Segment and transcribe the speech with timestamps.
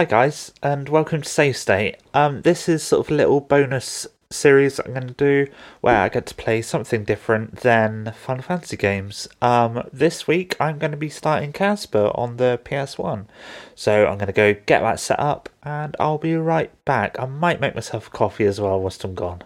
[0.00, 1.96] Hi guys, and welcome to Save State.
[2.14, 6.08] Um, this is sort of a little bonus series I'm going to do where I
[6.08, 9.28] get to play something different than Final Fantasy games.
[9.42, 13.26] Um, this week I'm going to be starting Casper on the PS1,
[13.74, 17.20] so I'm going to go get that set up, and I'll be right back.
[17.20, 19.42] I might make myself a coffee as well whilst I'm gone.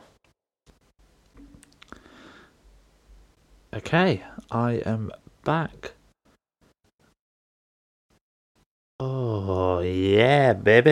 [3.74, 5.10] Okay, I am
[5.42, 5.93] back.
[9.06, 10.90] Oh yeah, baby.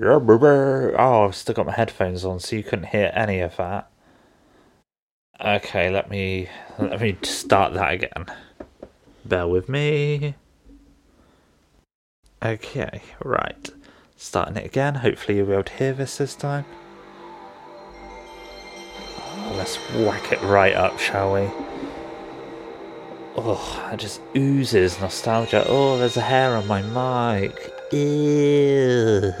[0.00, 3.90] Oh, I've still got my headphones on, so you couldn't hear any of that.
[5.38, 8.24] Okay, let me let me start that again.
[9.26, 10.36] Bear with me.
[12.42, 13.68] Okay, right.
[14.16, 14.94] Starting it again.
[14.94, 16.64] Hopefully you'll be able to hear this this time.
[19.50, 21.67] Let's whack it right up, shall we?
[23.40, 25.64] Oh, it just oozes nostalgia.
[25.68, 27.72] Oh, there's a hair on my mic.
[27.92, 29.32] Ew.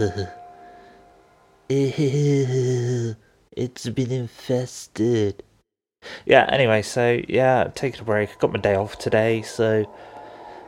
[1.68, 3.16] Ew.
[3.50, 5.42] It's been infested.
[6.24, 8.38] Yeah, anyway, so yeah, taking a break.
[8.38, 9.84] Got my day off today, so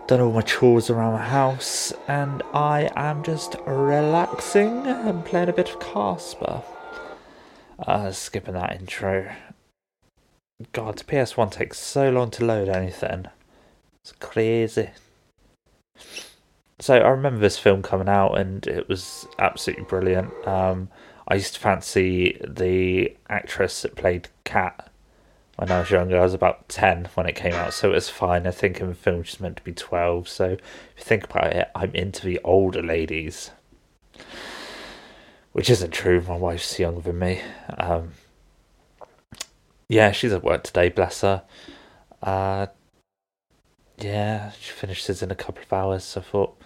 [0.08, 5.52] done all my chores around the house, and I am just relaxing and playing a
[5.52, 6.62] bit of Casper.
[7.78, 9.32] Uh, skipping that intro.
[10.72, 13.27] God, the PS1 takes so long to load anything.
[14.03, 14.91] It's crazy.
[16.80, 20.32] So I remember this film coming out and it was absolutely brilliant.
[20.47, 20.88] Um,
[21.28, 24.91] I used to fancy the actress that played Cat
[25.56, 26.19] when I was younger.
[26.19, 28.47] I was about 10 when it came out, so it was fine.
[28.47, 30.60] I think in the film she's meant to be 12, so if
[30.97, 33.50] you think about it, I'm into the older ladies.
[35.53, 37.43] Which isn't true, my wife's younger than me.
[37.76, 38.12] Um,
[39.90, 41.42] yeah, she's at work today, bless her.
[42.22, 42.68] Uh,
[43.98, 46.62] yeah, she finishes in a couple of hours, so I thought,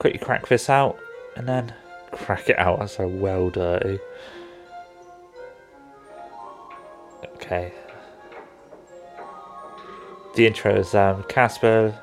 [0.00, 0.98] quickly crack this out,
[1.36, 1.74] and then
[2.12, 2.78] crack it out.
[2.78, 3.98] That's so well dirty.
[7.34, 7.74] Okay.
[10.34, 11.94] The intro is um, Casper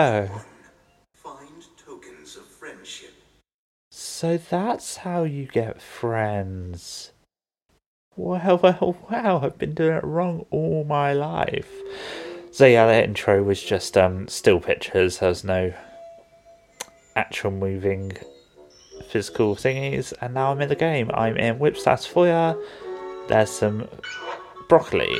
[0.00, 0.44] Oh.
[1.12, 3.12] Find tokens of friendship.
[3.90, 7.12] So that's how you get friends.
[8.16, 11.70] Well, well, well, I've been doing it wrong all my life.
[12.50, 15.18] So yeah, the intro was just um, still pictures.
[15.18, 15.74] There's no
[17.14, 18.16] actual moving
[19.10, 20.14] physical thingies.
[20.22, 21.10] And now I'm in the game.
[21.12, 22.56] I'm in Whipstaff's Foyer.
[23.28, 23.86] There's some
[24.70, 25.18] broccoli.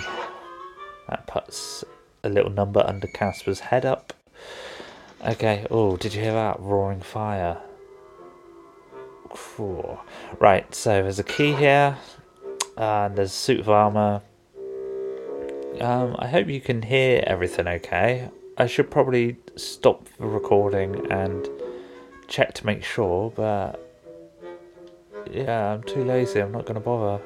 [1.11, 1.85] That puts
[2.25, 4.15] a little number under Casper's head up.
[5.23, 6.61] Okay, oh, did you hear that?
[6.61, 7.59] Roaring fire.
[9.29, 10.01] Cool.
[10.39, 11.99] Right, so there's a key here,
[12.79, 14.23] and there's a suit of armour.
[15.79, 18.31] Um, I hope you can hear everything okay.
[18.57, 21.47] I should probably stop the recording and
[22.27, 23.79] check to make sure, but
[25.31, 26.41] yeah, I'm too lazy.
[26.41, 27.23] I'm not going to bother.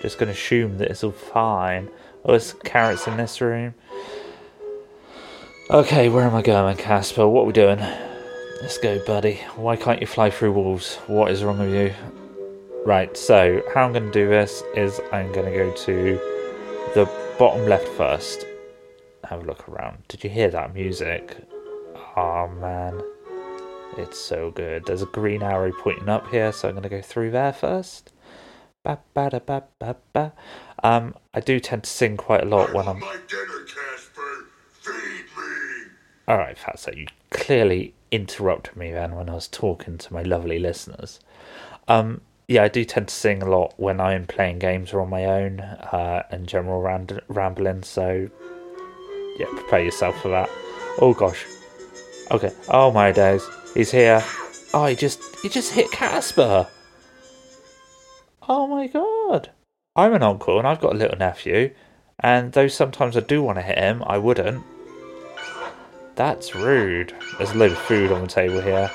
[0.00, 1.88] Just going to assume that it's all fine.
[2.24, 3.74] Oh, there's carrots in this room.
[5.68, 7.26] Okay, where am I going, Casper?
[7.26, 7.80] What are we doing?
[8.60, 9.40] Let's go, buddy.
[9.56, 10.94] Why can't you fly through walls?
[11.08, 11.92] What is wrong with you?
[12.84, 16.20] Right, so how I'm going to do this is I'm going to go to
[16.94, 18.46] the bottom left first.
[19.24, 20.04] Have a look around.
[20.06, 21.36] Did you hear that music?
[22.14, 23.02] Oh man,
[23.98, 24.86] it's so good.
[24.86, 28.12] There's a green arrow pointing up here, so I'm going to go through there first.
[28.84, 30.32] Ba ba da ba ba ba.
[30.84, 33.02] Um, I do tend to sing quite a lot when I'm.
[36.28, 40.58] All right, Fatso, you clearly interrupted me then when I was talking to my lovely
[40.58, 41.20] listeners.
[41.86, 45.08] Um, yeah, I do tend to sing a lot when I'm playing games or on
[45.08, 47.84] my own uh, and general rand- rambling.
[47.84, 48.28] So,
[49.38, 50.50] yeah, prepare yourself for that.
[51.00, 51.46] Oh gosh.
[52.32, 52.52] Okay.
[52.68, 53.46] Oh my days.
[53.74, 54.24] He's here.
[54.74, 56.66] Oh, he just he just hit Casper.
[58.48, 59.50] Oh my god.
[59.94, 61.72] I'm an uncle and I've got a little nephew,
[62.18, 64.64] and though sometimes I do want to hit him, I wouldn't.
[66.16, 67.14] That's rude.
[67.36, 68.90] There's a load of food on the table here.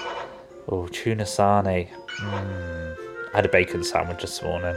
[0.68, 1.88] Oh, tuna sarnie.
[2.18, 2.96] Mm.
[3.32, 4.76] I had a bacon sandwich this morning.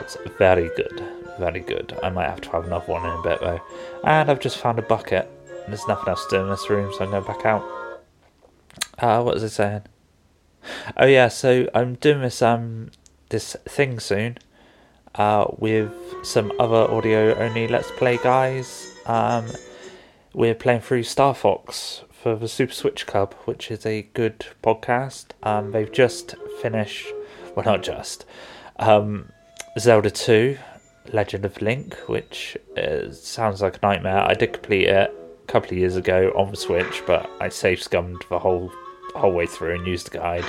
[0.00, 1.04] It's very good.
[1.38, 1.98] Very good.
[2.02, 3.60] I might have to have another one in a bit though.
[4.04, 5.30] And I've just found a bucket.
[5.68, 7.62] There's nothing else to do in this room, so I'm going back out.
[8.98, 9.82] Uh, what was I saying?
[10.96, 12.90] Oh yeah, so I'm doing this um
[13.28, 14.38] this thing soon.
[15.14, 15.92] Uh, with
[16.22, 18.90] some other audio only Let's Play guys.
[19.04, 19.44] Um,
[20.32, 25.26] we're playing through Star Fox for the Super Switch Club, which is a good podcast.
[25.42, 27.06] Um, they've just finished,
[27.54, 28.24] well, not just,
[28.78, 29.30] Um,
[29.78, 30.58] Zelda 2,
[31.12, 34.20] Legend of Link, which uh, sounds like a nightmare.
[34.20, 37.82] I did complete it a couple of years ago on the Switch, but I save
[37.82, 38.72] scummed the whole
[39.14, 40.44] whole way through and used the guide.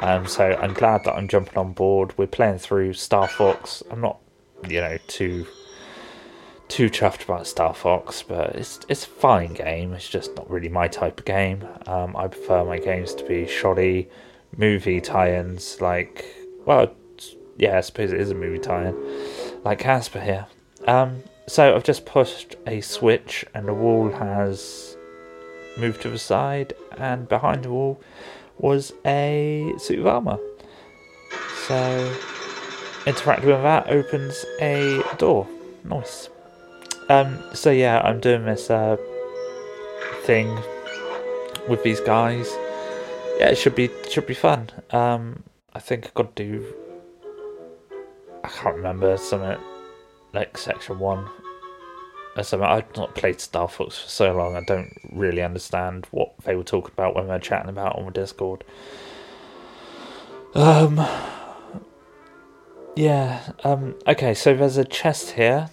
[0.00, 2.16] Um, so I'm glad that I'm jumping on board.
[2.16, 3.82] We're playing through Star Fox.
[3.90, 4.18] I'm not,
[4.68, 5.46] you know, too
[6.72, 9.92] too chuffed about Star Fox, but it's it's a fine game.
[9.92, 11.68] It's just not really my type of game.
[11.86, 14.08] Um, I prefer my games to be shoddy
[14.56, 16.24] movie tie-ins, like
[16.64, 16.94] well,
[17.58, 18.96] yeah, I suppose it is a movie tie-in,
[19.64, 20.46] like Casper here.
[20.86, 24.96] Um, so I've just pushed a switch, and the wall has
[25.76, 28.00] moved to the side, and behind the wall
[28.56, 30.38] was a suit of armor.
[31.66, 32.16] So
[33.06, 35.46] interacting with that opens a door.
[35.84, 36.30] Nice.
[37.08, 38.96] Um, so yeah, I'm doing this uh,
[40.22, 40.58] thing
[41.68, 42.48] with these guys.
[43.38, 44.70] Yeah, it should be should be fun.
[44.90, 45.42] Um,
[45.74, 46.74] I think I got to do.
[48.44, 49.58] I can't remember something
[50.32, 51.28] like section one
[52.36, 52.68] or something.
[52.68, 54.56] I've not played Star Fox for so long.
[54.56, 58.06] I don't really understand what they were talking about when they were chatting about on
[58.06, 58.64] the Discord.
[60.54, 61.04] Um.
[62.96, 63.52] Yeah.
[63.64, 63.96] Um.
[64.06, 64.34] Okay.
[64.34, 65.70] So there's a chest here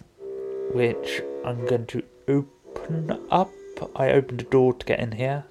[0.71, 3.51] which I'm going to open up.
[3.95, 5.45] I opened a door to get in here.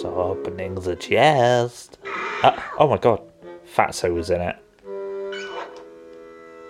[0.00, 1.98] So opening the chest.
[2.42, 3.22] Uh, oh my god,
[3.74, 4.56] Fatso was in it.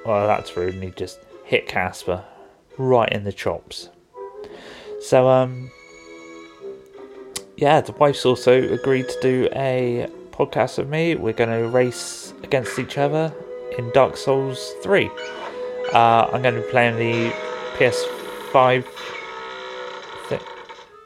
[0.04, 0.74] Well, that's rude.
[0.74, 2.24] And he just hit Casper
[2.78, 3.88] right in the chops.
[5.00, 5.70] So, um,
[7.56, 11.14] yeah, the wife's also agreed to do a podcast with me.
[11.16, 13.32] We're going to race against each other
[13.76, 15.10] in Dark Souls 3.
[15.92, 17.34] Uh, I'm going to be playing the
[17.76, 18.84] PS5
[20.28, 20.40] thing.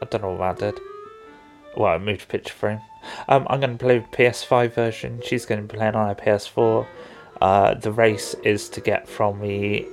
[0.02, 0.82] I don't know what that did.
[1.76, 2.80] Well, I moved picture frame.
[3.28, 5.20] Um, I'm going to play the PS5 version.
[5.24, 6.86] She's going to be playing on a PS4.
[7.40, 9.86] Uh, the race is to get from the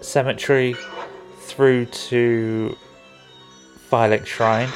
[0.00, 0.74] cemetery
[1.40, 2.76] through to
[3.90, 4.68] Firelink Shrine.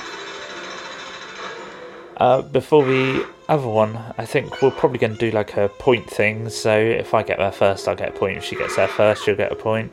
[2.17, 6.09] Uh, before the other one, I think we're probably going to do like a point
[6.09, 6.49] thing.
[6.49, 8.39] So if I get there first, I'll get a point.
[8.39, 9.93] If she gets there first, she'll get a point.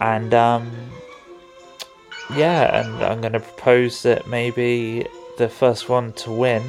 [0.00, 0.70] And um,
[2.34, 5.06] yeah, and I'm going to propose that maybe
[5.38, 6.62] the first one to win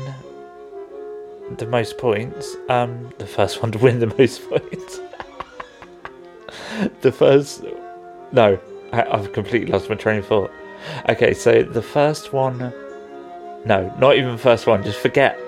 [1.58, 5.00] the most points, um, the first one to win the most points,
[7.02, 7.64] the first,
[8.32, 8.60] no,
[8.92, 10.52] I, I've completely lost my train of thought.
[11.10, 12.74] Okay, so the first one,
[13.66, 14.84] no, not even first one.
[14.84, 15.40] Just forget.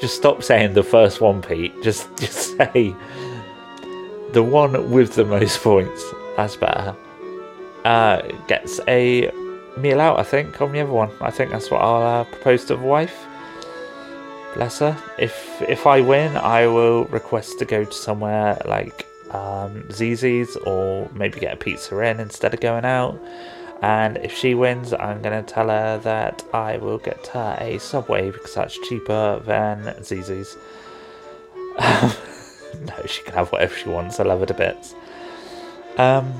[0.00, 1.74] Just stop saying the first one, Pete.
[1.82, 2.94] Just, just say
[4.32, 6.04] the one with the most points.
[6.36, 6.94] That's better.
[7.84, 9.30] Uh, gets a
[9.76, 11.10] meal out, I think, on the other one.
[11.20, 13.26] I think that's what I'll uh, propose to the wife.
[14.54, 14.96] Bless her.
[15.18, 21.10] If if I win, I will request to go to somewhere like um, Zizzi's or
[21.12, 23.18] maybe get a pizza in instead of going out.
[23.84, 27.78] And if she wins, I'm going to tell her that I will get her a
[27.78, 30.56] Subway because that's cheaper than Zizzi's.
[32.80, 34.18] no, she can have whatever she wants.
[34.18, 34.94] I love her to bits.
[35.98, 36.32] Um,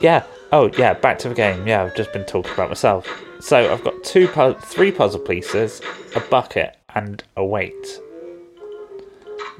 [0.00, 0.24] yeah.
[0.50, 0.94] Oh, yeah.
[0.94, 1.64] Back to the game.
[1.64, 3.06] Yeah, I've just been talking about myself.
[3.38, 5.80] So I've got two, pu- three puzzle pieces,
[6.16, 8.00] a bucket, and a weight.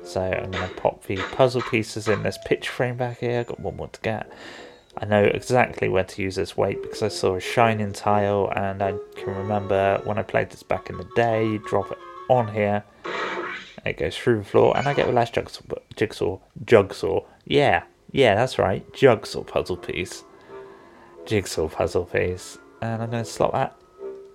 [0.02, 3.38] So I'm going to pop the puzzle pieces in this picture frame back here.
[3.38, 4.33] I've got one more to get.
[5.00, 8.82] I know exactly where to use this weight because I saw a shining tile and
[8.82, 12.82] I can remember when I played this back in the day, drop it on here,
[13.86, 15.62] it goes through the floor, and I get the last jigsaw,
[15.96, 17.24] jigsaw, jigsaw.
[17.44, 20.24] Yeah, yeah, that's right, jigsaw puzzle piece.
[21.26, 22.58] Jigsaw puzzle piece.
[22.82, 23.78] And I'm going to slot that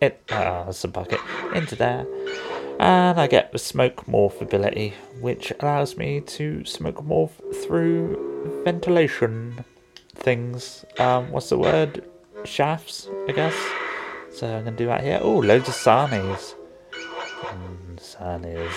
[0.03, 1.20] it, ah, that's a bucket,
[1.55, 2.05] into there.
[2.79, 7.32] And I get the smoke morph ability, which allows me to smoke morph
[7.63, 9.63] through ventilation
[10.15, 10.86] things.
[11.00, 12.03] Um, what's the word?
[12.46, 13.55] Shafts, I guess.
[14.34, 15.20] So I'm going to do that here.
[15.22, 16.55] Oh, loads of Sarnies.
[16.91, 18.72] Mm, Sarnies.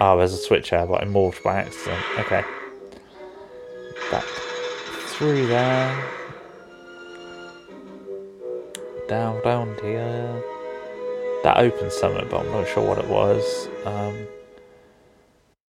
[0.00, 2.02] Oh, there's a switch there, but I morphed by accident.
[2.18, 2.42] Okay.
[4.10, 4.24] Back
[5.08, 6.04] through there.
[9.08, 10.42] Down, down here.
[11.44, 13.68] That opened something, but I'm not sure what it was.
[13.84, 14.26] Um,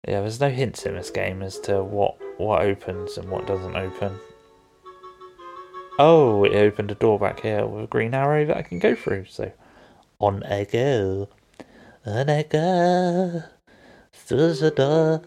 [0.07, 3.75] yeah, there's no hints in this game as to what what opens and what doesn't
[3.75, 4.17] open.
[6.01, 8.95] Oh, it opened a door back here with a green arrow that I can go
[8.95, 9.25] through.
[9.25, 9.51] So,
[10.17, 11.27] on I go.
[12.05, 13.43] On I go.
[14.13, 15.21] Through the door.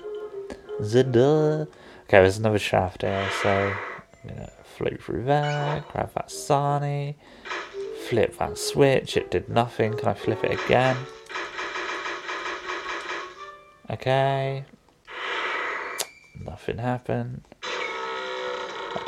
[0.80, 1.68] The door.
[2.04, 3.74] Okay, there's another shaft here, so
[4.24, 7.16] I'm gonna float through there, grab that Sarnie,
[8.08, 9.18] flip that switch.
[9.18, 9.94] It did nothing.
[9.94, 10.96] Can I flip it again?
[13.90, 14.64] Okay.
[16.42, 17.42] Nothing happened.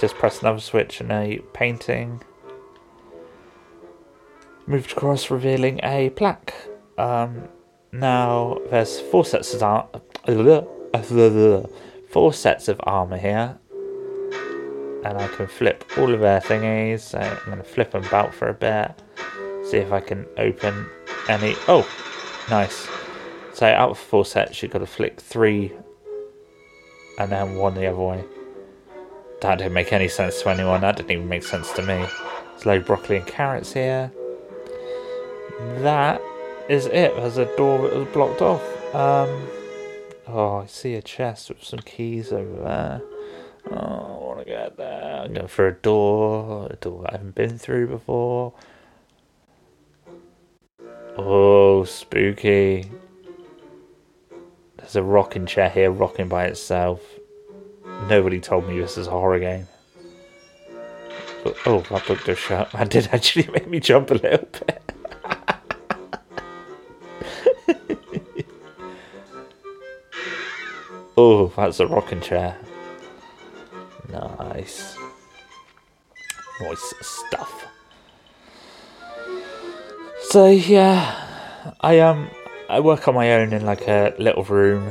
[0.01, 2.23] Just pressed another switch and a painting
[4.67, 6.55] moved across, revealing a plaque.
[6.99, 7.49] Um,
[7.93, 9.89] now there's four sets of ar-
[12.11, 13.59] four sets of armor here,
[15.05, 17.01] and I can flip all of their thingies.
[17.01, 18.93] So I'm going to flip them about for a bit,
[19.65, 20.89] see if I can open
[21.29, 21.55] any.
[21.69, 21.89] Oh,
[22.51, 22.89] nice.
[23.53, 25.73] So out of four sets, you've got to flick three,
[27.19, 28.25] and then one the other way.
[29.45, 30.81] That didn't make any sense to anyone.
[30.81, 31.97] That didn't even make sense to me.
[31.97, 34.11] There's loads of broccoli and carrots here.
[35.81, 36.23] That
[36.71, 37.15] is it.
[37.15, 38.63] There's a door that was blocked off.
[38.95, 39.47] Um,
[40.29, 43.03] oh, I see a chest with some keys over there.
[43.71, 45.25] Oh, I want to get there.
[45.25, 48.55] I'm going for a door, a door I haven't been through before.
[51.19, 52.91] Oh, spooky.
[54.79, 57.14] There's a rocking chair here, rocking by itself.
[58.09, 59.67] Nobody told me this is a horror game.
[61.47, 62.71] Oh, oh that book does shut.
[62.75, 64.83] That did actually make me jump a little bit.
[71.17, 72.59] oh, that's a rocking chair.
[74.11, 74.97] Nice.
[76.61, 77.67] Nice stuff.
[80.29, 82.29] So yeah, I um
[82.69, 84.91] I work on my own in like a little room.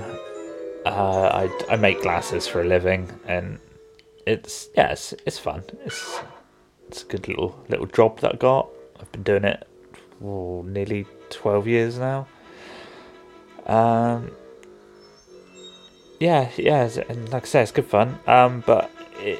[0.86, 3.60] Uh, I I make glasses for a living, and
[4.28, 5.64] it's yeah, it's, it's fun.
[5.86, 6.20] It's
[6.88, 8.68] it's a good little little job that I got.
[9.00, 9.68] I've been doing it
[10.20, 12.28] for nearly twelve years now.
[13.66, 14.32] Um,
[16.20, 18.20] yeah, yeah, and like I say, it's good fun.
[18.28, 18.92] Um, but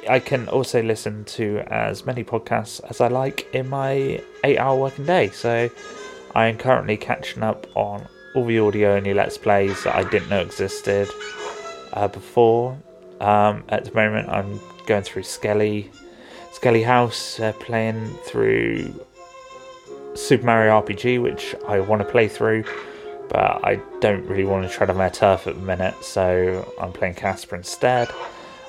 [0.08, 5.04] I can also listen to as many podcasts as I like in my eight-hour working
[5.04, 5.28] day.
[5.28, 5.68] So
[6.34, 10.40] I am currently catching up on all the audio-only Let's Plays that I didn't know
[10.40, 11.08] existed
[11.92, 12.76] uh, before.
[13.20, 15.90] Um, at the moment, I'm going through Skelly,
[16.52, 18.94] Skelly House, uh, playing through
[20.14, 22.64] Super Mario RPG, which I want to play through,
[23.28, 26.92] but I don't really want to tread on their turf at the minute, so I'm
[26.92, 28.10] playing Casper instead.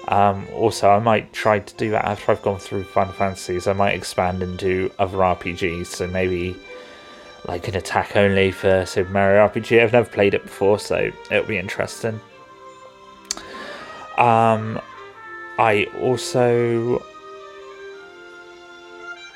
[0.07, 3.67] Um, also, I might try to do that after I've gone through Final Fantasies.
[3.67, 6.55] I might expand into other RPGs, so maybe
[7.48, 9.82] like an attack only for Super Mario RPG.
[9.82, 12.20] I've never played it before, so it'll be interesting.
[14.18, 14.80] Um,
[15.60, 17.04] I also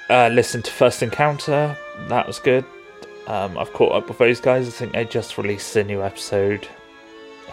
[0.09, 1.77] uh, listened to First Encounter.
[2.07, 2.65] That was good.
[3.27, 4.67] Um, I've caught up with those guys.
[4.67, 6.67] I think they just released a new episode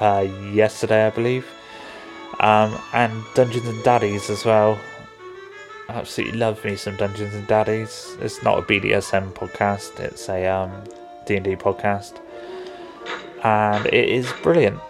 [0.00, 1.46] uh, yesterday, I believe.
[2.40, 4.78] Um, and Dungeons and Daddies as well.
[5.88, 8.16] Absolutely love me some Dungeons and Daddies.
[8.20, 10.00] It's not a BDSM podcast.
[10.00, 10.84] It's a um,
[11.26, 12.20] D&D podcast.
[13.44, 14.80] And it is brilliant.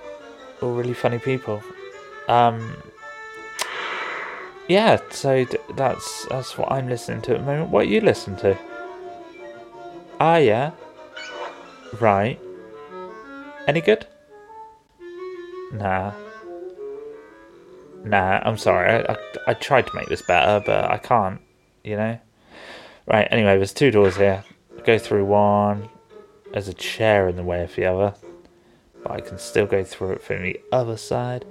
[0.63, 1.63] All really funny people.
[2.29, 2.83] Um,
[4.69, 7.71] yeah, so d- that's that's what I'm listening to at the moment.
[7.71, 8.59] What you listen to?
[10.19, 10.73] Ah, yeah.
[12.01, 12.41] Right.
[13.69, 14.07] Any good?
[15.73, 16.13] Nah.
[18.07, 18.89] Nah, I'm sorry.
[18.89, 19.17] I, I,
[19.49, 21.41] I tried to make this better, but I can't,
[21.83, 22.19] you know?
[23.07, 24.45] Right, anyway, there's two doors here.
[24.85, 25.89] Go through one.
[26.53, 28.15] There's a chair in the way of the other.
[29.03, 31.45] But I can still go through it from the other side.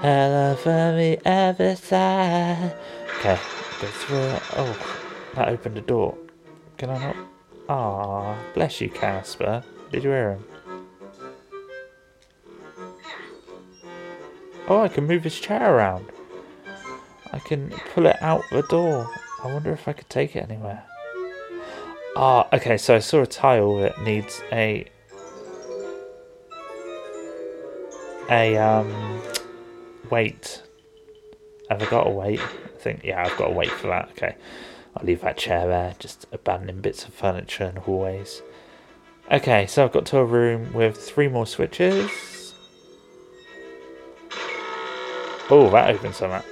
[0.00, 2.74] Hello from the other side.
[3.18, 3.38] Okay,
[3.80, 4.42] go through it.
[4.56, 4.96] Oh,
[5.36, 6.18] that opened a door.
[6.78, 7.16] Can I not?
[7.68, 9.62] Ah, bless you, Casper.
[9.92, 10.44] Did you hear him?
[14.72, 16.06] Oh, I can move his chair around.
[17.30, 19.06] I can pull it out the door.
[19.44, 20.82] I wonder if I could take it anywhere.
[22.16, 24.86] Ah, okay, so I saw a tile that needs a
[28.30, 29.20] a um
[30.08, 30.62] weight.
[31.68, 32.40] Have I got a weight?
[32.40, 34.08] I think yeah, I've got a weight for that.
[34.12, 34.36] Okay.
[34.96, 38.40] I'll leave that chair there, just abandoning bits of furniture and hallways.
[39.30, 42.10] Okay, so I've got to a room with three more switches.
[45.50, 46.42] Oh, that opens something.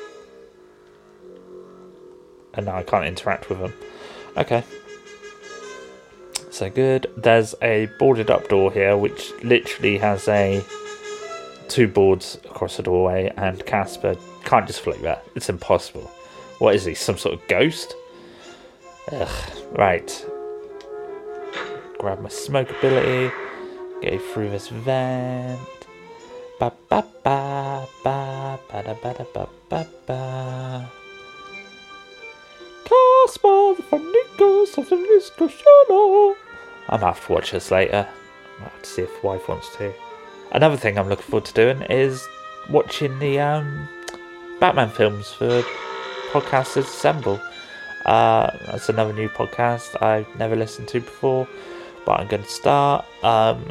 [2.54, 3.72] And now I can't interact with them.
[4.36, 4.64] Okay.
[6.50, 7.06] So good.
[7.16, 10.62] There's a boarded up door here, which literally has a
[11.68, 15.24] two boards across the doorway, and Casper can't just flick that.
[15.36, 16.10] It's impossible.
[16.58, 16.94] What is he?
[16.94, 17.94] Some sort of ghost?
[19.12, 19.52] Ugh.
[19.72, 20.26] Right.
[21.98, 23.32] Grab my smoke ability.
[24.02, 25.79] Go through this vent.
[26.60, 30.20] Ba ba ba ba ba da ba da ba ba ba.
[32.84, 34.20] Casper, the funny
[34.76, 36.34] of the Discussion.
[36.90, 38.06] I'm have to watch this later.
[38.58, 39.94] I'll have to see if wife wants to.
[40.52, 42.28] Another thing I'm looking forward to doing is
[42.68, 43.88] watching the um,
[44.60, 45.62] Batman films for
[46.30, 47.40] Podcasters Assemble.
[48.04, 51.48] Uh, that's another new podcast I've never listened to before,
[52.04, 53.06] but I'm going to start.
[53.22, 53.64] Um,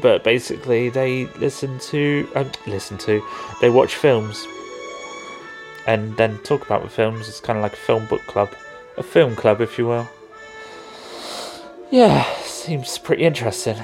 [0.00, 3.22] but basically, they listen to uh, listen to
[3.60, 4.46] they watch films
[5.86, 7.28] and then talk about the films.
[7.28, 8.50] It's kind of like a film book club,
[8.96, 10.08] a film club, if you will.
[11.90, 13.76] Yeah, seems pretty interesting.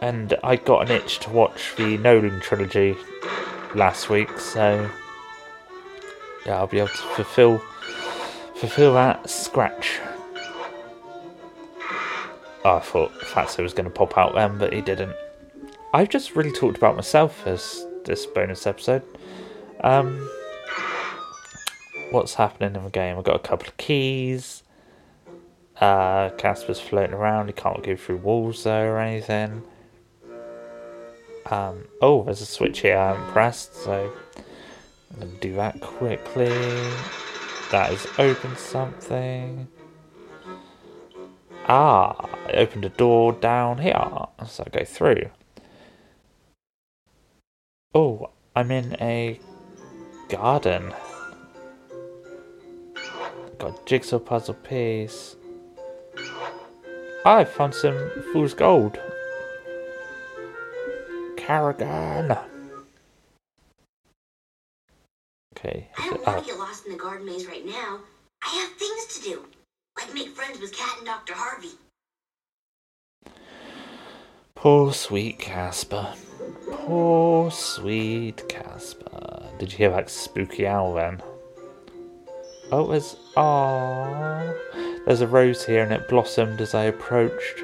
[0.00, 2.96] And I got an itch to watch the Nolan trilogy
[3.74, 4.90] last week, so
[6.46, 7.58] yeah, I'll be able to fulfill
[8.56, 10.00] fulfill that scratch.
[12.64, 15.14] Oh, I thought Fatso was going to pop out then, but he didn't.
[15.96, 19.02] I've just really talked about myself as this bonus episode.
[19.80, 20.28] Um,
[22.10, 23.16] what's happening in the game?
[23.16, 24.62] I've got a couple of keys.
[25.80, 27.46] Uh, Casper's floating around.
[27.46, 29.62] He can't go through walls though or anything.
[31.46, 34.12] Um, oh, there's a switch here I haven't pressed, so
[35.14, 36.50] I'm gonna do that quickly.
[37.70, 39.66] That has opened something.
[41.66, 43.94] Ah, I opened a door down here,
[44.46, 45.30] so I go through.
[47.98, 49.40] Oh, I'm in a
[50.28, 50.92] garden.
[53.58, 55.36] Got jigsaw puzzle piece.
[57.24, 59.00] I found some fool's gold.
[61.38, 62.36] Carrigan.
[65.56, 65.88] Okay.
[65.96, 68.00] I don't want to uh, get lost in the garden maze right now.
[68.42, 69.46] I have things to do,
[69.96, 71.32] like make friends with Cat and Dr.
[71.32, 71.70] Harvey.
[74.66, 76.12] Poor sweet Casper.
[76.72, 79.48] Poor sweet Casper.
[79.60, 81.22] Did you hear that spooky owl then?
[82.72, 83.14] Oh, there's.
[85.06, 87.62] There's a rose here and it blossomed as I approached.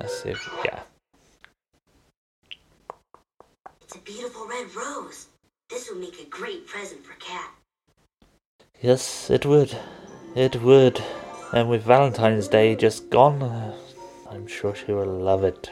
[0.00, 0.48] Let's see if.
[0.64, 0.80] Yeah.
[3.82, 5.26] It's a beautiful red rose.
[5.68, 7.50] This would make a great present for Cat.
[8.80, 9.76] Yes, it would.
[10.34, 11.02] It would.
[11.52, 13.74] And with Valentine's Day just gone,
[14.30, 15.70] I'm sure she will love it.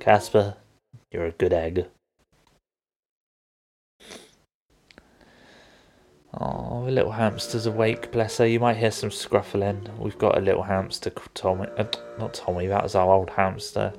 [0.00, 0.56] Casper,
[1.10, 1.86] you're a good egg.
[6.40, 8.46] Oh, the little hamster's awake, bless her.
[8.46, 9.96] You might hear some scruffling.
[9.98, 11.68] We've got a little hamster Tommy.
[11.78, 11.84] Uh,
[12.18, 13.92] not Tommy, that was our old hamster.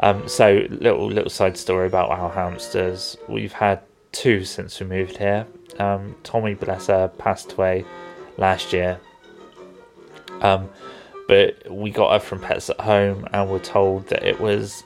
[0.00, 3.16] Um, so little little side story about our hamsters.
[3.28, 3.80] We've had
[4.12, 5.46] two since we moved here.
[5.78, 7.84] Um, Tommy, bless her, passed away
[8.36, 9.00] last year.
[10.42, 10.68] Um,
[11.26, 14.82] but we got her from Pets at Home and were told that it was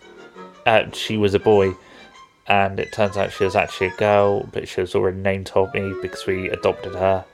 [0.66, 1.74] uh, she was a boy,
[2.46, 5.94] and it turns out she was actually a girl, but she was already named Tommy
[6.02, 7.24] because we adopted her.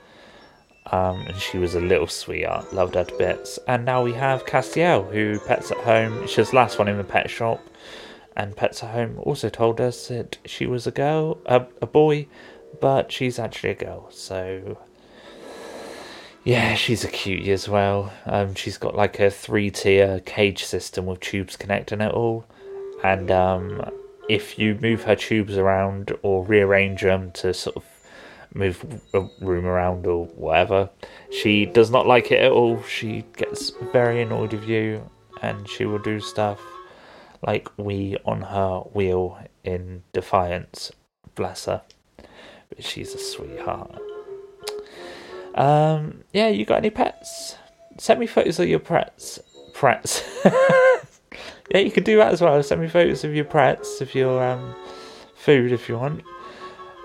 [0.87, 3.59] Um, and she was a little sweetheart, loved her to bits.
[3.67, 6.27] And now we have Castiel, who Pets at Home.
[6.27, 7.61] She was the last one in the pet shop,
[8.35, 12.27] and Pets at Home also told us that she was a girl, a, a boy,
[12.79, 14.07] but she's actually a girl.
[14.09, 14.77] So
[16.43, 18.11] yeah, she's a cutie as well.
[18.25, 22.45] Um, she's got like a three-tier cage system with tubes connecting it all,
[23.03, 23.89] and um,
[24.29, 27.85] if you move her tubes around or rearrange them to sort of
[28.53, 30.89] move a room around or whatever,
[31.31, 32.81] she does not like it at all.
[32.83, 35.09] She gets very annoyed with you,
[35.41, 36.59] and she will do stuff
[37.45, 40.91] like we on her wheel in defiance.
[41.35, 41.81] Bless her,
[42.69, 43.99] but she's a sweetheart.
[45.55, 47.55] Um, yeah, you got any pets?
[47.97, 49.39] Send me photos of your pets.
[49.73, 50.23] Pets.
[51.73, 52.61] yeah, you could do that as well.
[52.61, 54.75] Send me photos of your pets, of your um,
[55.35, 56.23] food, if you want.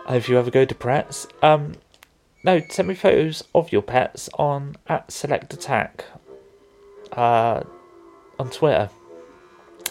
[0.08, 1.28] If you ever go to Pretz.
[1.42, 1.74] Um,
[2.44, 6.04] no, send me photos of your pets on at Select Attack.
[7.12, 7.62] Uh,
[8.38, 8.90] on Twitter.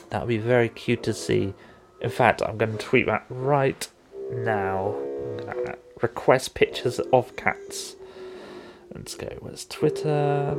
[0.10, 1.54] That would be very cute to see.
[2.02, 3.88] In fact, I'm going to tweet that right
[4.32, 4.96] now.
[6.02, 7.96] Request pictures of cats.
[8.94, 9.28] Let's go.
[9.40, 10.58] Where's Twitter?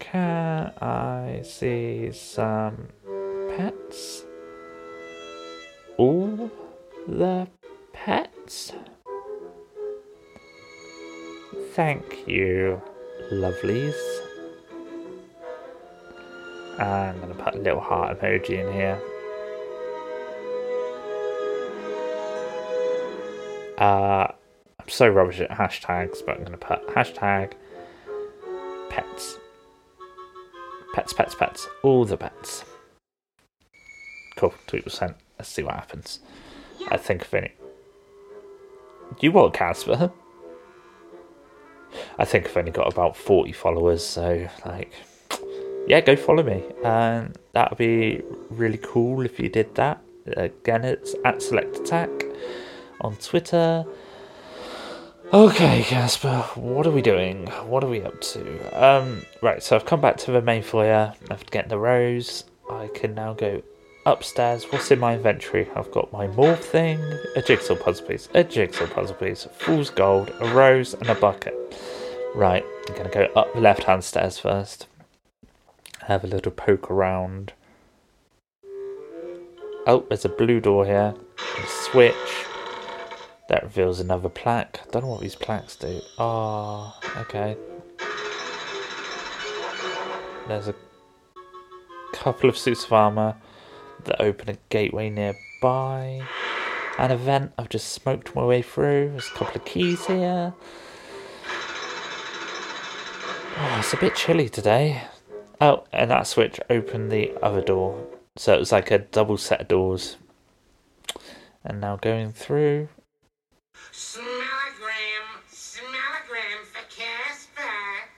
[0.00, 2.88] Can I see some
[3.56, 4.24] pets?
[5.96, 6.50] All
[7.06, 7.46] the
[7.92, 8.72] pets?
[11.74, 12.82] Thank you,
[13.30, 13.94] lovelies.
[16.78, 19.00] I'm going to put a little heart emoji in here.
[23.78, 24.32] Uh,
[24.78, 27.52] I'm so rubbish at hashtags, but I'm going to put hashtag
[28.88, 29.38] pets.
[30.94, 31.68] Pets, pets, pets.
[31.82, 32.64] All the pets.
[34.36, 34.54] Cool.
[34.66, 35.16] Tweet was sent.
[35.38, 36.20] Let's see what happens.
[36.88, 37.52] I think of any.
[39.20, 40.12] You what, Casper?
[42.18, 44.92] I think I've only got about 40 followers, so, like,
[45.88, 46.62] yeah, go follow me.
[46.84, 50.00] And that would be really cool if you did that.
[50.36, 52.10] Again, it's at Select Attack
[53.00, 53.84] on Twitter.
[55.32, 57.46] Okay, Casper, what are we doing?
[57.68, 58.84] What are we up to?
[58.84, 61.14] Um, right, so I've come back to the main foyer.
[61.30, 63.62] After getting the rose, I can now go
[64.06, 64.64] upstairs.
[64.64, 65.68] What's in my inventory?
[65.76, 67.00] I've got my morph thing,
[67.36, 71.54] a jigsaw puzzle piece, a jigsaw puzzle piece, fool's gold, a rose, and a bucket.
[72.34, 74.88] Right, I'm gonna go up the left hand stairs first.
[76.08, 77.52] Have a little poke around.
[79.86, 81.14] Oh, there's a blue door here.
[81.68, 82.46] Switch.
[83.50, 84.80] That reveals another plaque.
[84.92, 86.00] Don't know what these plaques do.
[86.20, 87.56] Ah, oh, okay.
[90.46, 90.74] There's a
[92.12, 93.34] couple of suits of armor
[94.04, 96.22] that open a gateway nearby.
[96.96, 99.10] An event I've just smoked my way through.
[99.10, 100.54] There's a couple of keys here.
[103.58, 105.02] Oh, it's a bit chilly today.
[105.60, 108.06] Oh, and that switch opened the other door.
[108.36, 110.18] So it was like a double set of doors.
[111.64, 112.88] And now going through.
[114.00, 118.08] Smellogram, smellogram for Casper.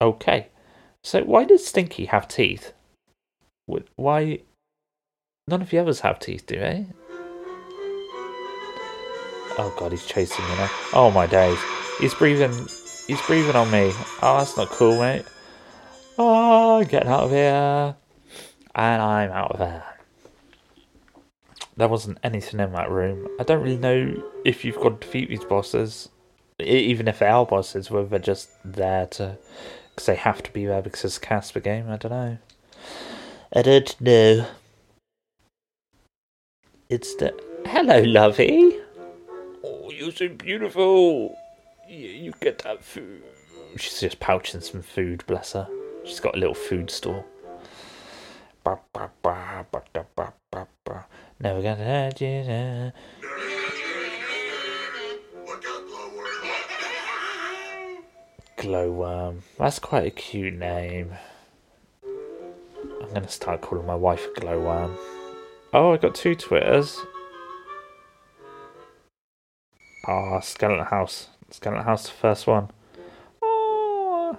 [0.00, 0.48] Okay.
[1.04, 2.72] So why does Stinky have teeth?
[3.96, 4.40] Why?
[5.48, 6.86] None of the others have teeth, do they?
[9.58, 10.70] Oh god, he's chasing me now.
[10.94, 11.58] Oh my days.
[12.00, 12.52] He's breathing.
[13.06, 13.92] He's breathing on me.
[14.22, 15.26] Oh, that's not cool, mate.
[16.16, 17.94] Oh, get out of here.
[18.74, 19.97] And I'm out of there.
[21.78, 23.28] There wasn't anything in that room.
[23.38, 26.08] I don't really know if you've got to defeat these bosses,
[26.58, 29.38] even if they are bosses, whether they're just there to
[29.94, 31.88] because they have to be there because it's a Casper game.
[31.88, 32.38] I don't know.
[33.54, 34.46] I don't know.
[36.88, 37.32] It's the
[37.64, 38.76] hello, lovey.
[39.62, 41.36] Oh, you're so beautiful.
[41.88, 43.22] You, you get that food.
[43.76, 45.22] She's just pouching some food.
[45.28, 45.68] Bless her.
[46.04, 47.24] She's got a little food store.
[51.40, 52.42] Never gonna hurt you.
[52.42, 52.92] Now.
[58.56, 59.42] Glowworm.
[59.56, 61.12] That's quite a cute name.
[62.04, 64.98] I'm gonna start calling my wife glowworm.
[65.72, 66.98] Oh, I got two Twitters.
[70.06, 71.28] Ah, oh, Skeleton House.
[71.50, 72.70] Skeleton House, the first one.
[73.40, 74.36] Oh,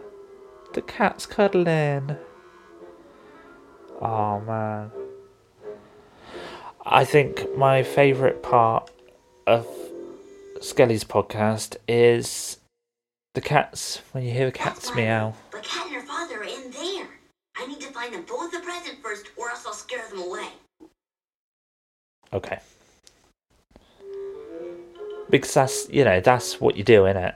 [0.73, 2.17] the cat's cuddling.
[4.01, 4.91] Oh man.
[6.91, 8.89] I think my favourite part
[9.45, 9.67] of
[10.59, 12.57] Skelly's podcast is
[13.35, 14.01] the cats.
[14.11, 15.35] When you hear the cats meow.
[15.51, 17.07] But Cat and her father are in there.
[17.55, 20.47] I need to find them both a present first, or else I'll scare them away.
[22.33, 22.57] Okay.
[25.29, 27.35] Because that's you know that's what you do in it.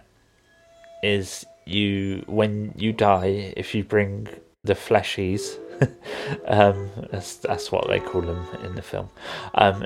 [1.03, 4.29] Is you when you die if you bring
[4.63, 5.57] the fleshies,
[6.47, 9.09] um, that's that's what they call them in the film,
[9.55, 9.85] um,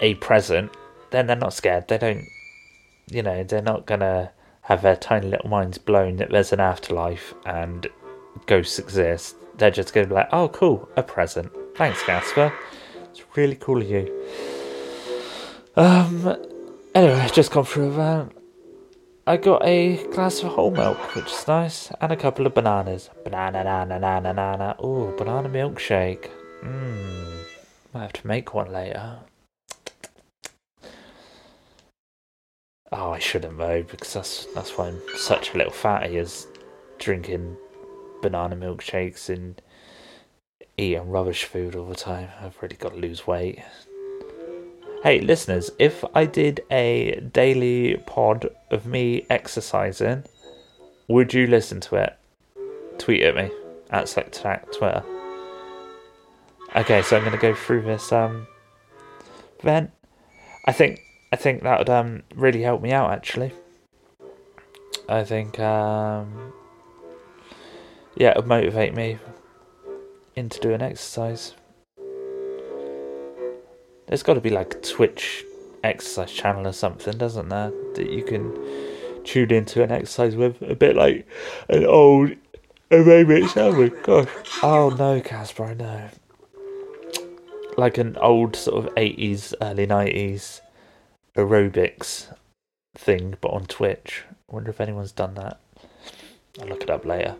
[0.00, 0.72] a present,
[1.10, 1.88] then they're not scared.
[1.88, 2.24] They don't,
[3.10, 7.34] you know, they're not gonna have their tiny little minds blown that there's an afterlife
[7.44, 7.86] and
[8.46, 9.36] ghosts exist.
[9.56, 11.52] They're just to be like, oh, cool, a present.
[11.76, 12.52] Thanks, Casper.
[13.10, 14.26] It's really cool of you.
[15.76, 16.36] Um,
[16.94, 18.32] anyway, I've just gone through a van.
[19.26, 23.08] I got a glass of whole milk, which is nice, and a couple of bananas.
[23.24, 24.76] Banana, banana, banana, banana.
[24.84, 26.28] Ooh, banana milkshake.
[26.62, 27.44] Mmm.
[27.94, 29.20] Might have to make one later.
[32.92, 36.46] Oh, I shouldn't though, because that's that's why I'm such a little fatty is
[36.98, 37.56] drinking
[38.20, 39.60] banana milkshakes and
[40.76, 42.28] eating rubbish food all the time.
[42.42, 43.60] I've really got to lose weight.
[45.04, 50.24] Hey, listeners, if I did a daily pod of me exercising,
[51.08, 52.16] would you listen to it?
[52.96, 53.50] Tweet at me
[53.90, 55.02] at Select Twitter.
[56.74, 58.46] Okay, so I'm going to go through this um,
[59.60, 59.90] event.
[60.64, 63.52] I think I think that would um, really help me out actually.
[65.06, 66.54] I think um,
[68.16, 69.18] yeah, it would motivate me
[70.34, 71.52] into doing exercise.
[74.06, 75.44] There's got to be like Twitch
[75.82, 77.72] exercise channel or something, doesn't there?
[77.94, 78.54] That you can
[79.24, 80.60] tune into and exercise with.
[80.62, 81.26] A bit like
[81.68, 82.32] an old
[82.90, 83.82] aerobic channel.
[83.82, 84.58] Oh gosh.
[84.62, 86.08] Oh no, Casper, I know.
[87.76, 90.60] Like an old sort of 80s, early 90s
[91.36, 92.32] aerobics
[92.94, 94.24] thing, but on Twitch.
[94.30, 95.58] I wonder if anyone's done that.
[96.60, 97.34] I'll look it up later.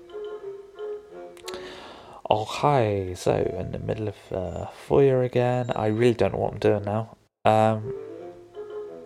[2.31, 3.13] Oh, hi.
[3.15, 5.71] So, in the middle of uh, foyer again.
[5.77, 7.17] I really don't know what I'm doing now.
[7.45, 7.95] Um,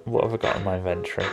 [0.04, 1.26] what have I got in my inventory?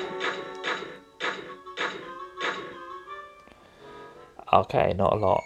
[4.52, 5.44] Okay, not a lot.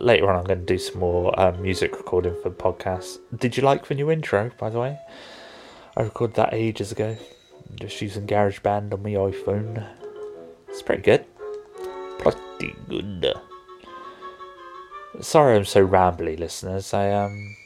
[0.00, 3.18] Later on, I'm going to do some more um, music recording for podcasts.
[3.36, 4.98] Did you like the new intro, by the way?
[5.96, 7.16] I recorded that ages ago.
[7.76, 9.86] Just using GarageBand on my iPhone.
[10.68, 11.24] It's pretty good.
[12.18, 13.34] Pretty good.
[15.20, 16.94] Sorry I'm so rambly, listeners.
[16.94, 17.56] I um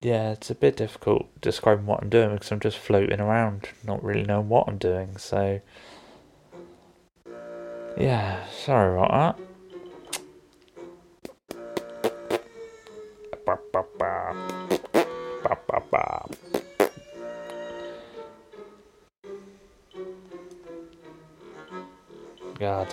[0.00, 4.02] yeah, it's a bit difficult describing what I'm doing because I'm just floating around, not
[4.04, 5.60] really knowing what I'm doing, so
[7.96, 9.47] yeah, sorry about that.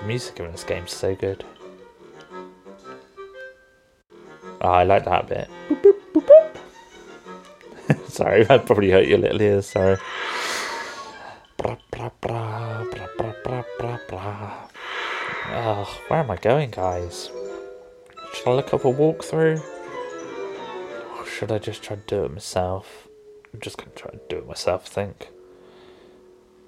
[0.06, 1.44] Music in this game's so good.
[4.62, 5.50] Oh, I like that bit.
[5.70, 5.82] Boop,
[6.14, 6.26] boop,
[7.88, 9.68] boop, sorry, I probably hurt your little ears.
[9.68, 9.98] Sorry.
[15.48, 17.30] Oh, where am I going, guys?
[18.34, 19.62] Should I look up a walkthrough?
[21.18, 23.08] Or should I just try to do it myself?
[23.54, 25.30] I'm just gonna try to do it myself, I think.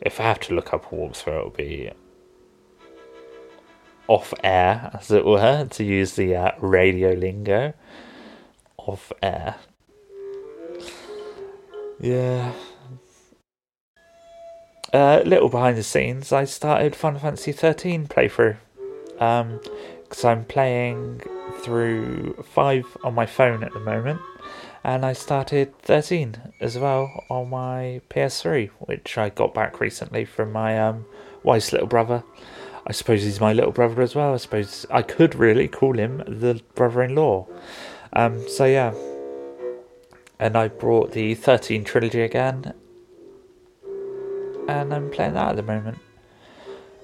[0.02, 1.91] If I have to look up a walkthrough, it'll be
[4.07, 7.73] off air, as it were, to use the uh, radio lingo.
[8.77, 9.55] Off air.
[11.99, 12.53] Yeah.
[14.93, 18.57] A uh, little behind the scenes, I started Final Fantasy 13 playthrough.
[19.19, 19.59] Um,
[20.07, 21.21] because I'm playing
[21.61, 24.21] through 5 on my phone at the moment,
[24.83, 30.51] and I started 13 as well on my PS3, which I got back recently from
[30.51, 31.05] my um,
[31.43, 32.23] wife's little brother.
[32.89, 34.34] I suppose he's my little brother as well.
[34.34, 37.45] I suppose I could really call him the brother in law.
[38.13, 38.93] Um, so, yeah.
[40.39, 42.73] And I brought the 13 trilogy again.
[44.69, 45.97] And I'm playing that at the moment.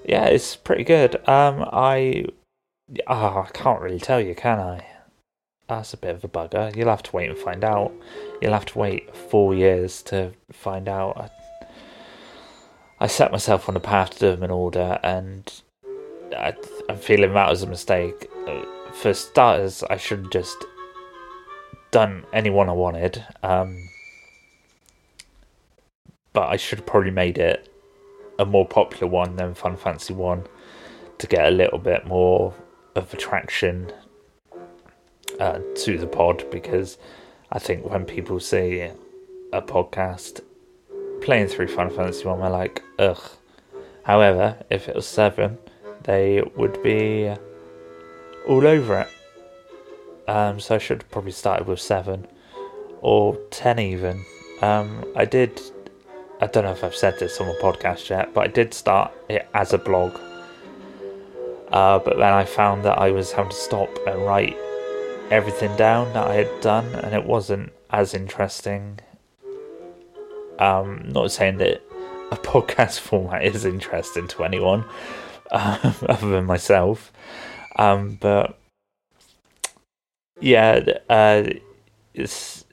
[0.06, 1.16] Yeah, it's pretty good.
[1.28, 2.26] Um, I.
[3.06, 4.86] Oh, I can't really tell you, can I?
[5.68, 6.74] That's a bit of a bugger.
[6.74, 7.92] You'll have to wait and find out.
[8.40, 11.16] You'll have to wait four years to find out.
[11.16, 11.74] I,
[13.00, 15.50] I set myself on a path to do them in order, and
[16.36, 16.54] I,
[16.88, 18.30] am feeling that was a mistake.
[18.92, 20.56] For starters, I should have just
[21.90, 23.24] done anyone I wanted.
[23.42, 23.88] Um,
[26.32, 27.68] but I should have probably made it
[28.38, 30.44] a more popular one than Final Fantasy one
[31.18, 32.52] to get a little bit more
[32.96, 33.92] of attraction
[35.40, 36.98] uh, to the pod because
[37.52, 38.90] I think when people see
[39.52, 40.40] a podcast
[41.22, 43.22] playing through Final Fantasy one, they're like, ugh.
[44.02, 45.58] However, if it was seven,
[46.04, 47.34] they would be
[48.46, 49.08] all over it.
[50.28, 52.26] Um, so I should have probably started with seven
[53.00, 54.24] or ten even.
[54.62, 55.60] Um, I did.
[56.40, 59.12] I don't know if I've said this on the podcast yet, but I did start
[59.28, 60.18] it as a blog.
[61.68, 64.56] Uh, but then I found that I was having to stop and write
[65.30, 69.00] everything down that I had done, and it wasn't as interesting.
[70.58, 71.82] Um, not saying that
[72.30, 74.84] a podcast format is interesting to anyone,
[75.54, 77.12] um, other than myself.
[77.76, 78.58] Um, but
[80.40, 81.44] yeah, uh,
[82.12, 82.64] it's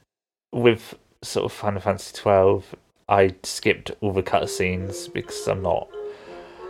[0.52, 2.76] with sort of Final Fantasy twelve.
[3.08, 5.88] I skipped all the cutscenes because I'm not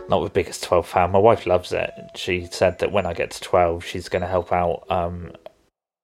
[0.08, 1.10] not the biggest twelve fan.
[1.12, 1.90] My wife loves it.
[2.14, 5.32] She said that when I get to twelve, she's going to help out um,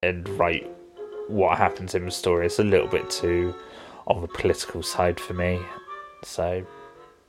[0.03, 0.69] and write
[1.29, 2.47] what happens in the story.
[2.47, 3.55] It's a little bit too
[4.07, 5.61] on the political side for me,
[6.25, 6.67] so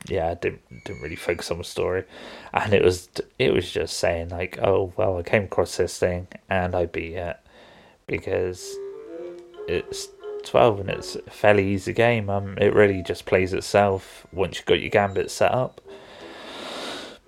[0.07, 2.05] yeah, I didn't didn't really focus on the story,
[2.53, 6.27] and it was it was just saying like, oh well, I came across this thing
[6.49, 7.38] and I beat it
[8.07, 8.75] because
[9.67, 10.07] it's
[10.43, 12.29] twelve and it's a fairly easy game.
[12.29, 15.81] Um, it really just plays itself once you've got your gambit set up.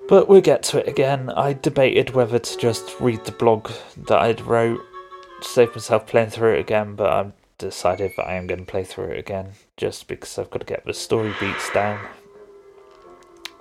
[0.07, 1.29] But we'll get to it again.
[1.29, 4.81] I debated whether to just read the blog that I'd wrote,
[5.41, 8.83] save myself playing through it again, but I've decided that I am going to play
[8.83, 11.99] through it again just because I've got to get the story beats down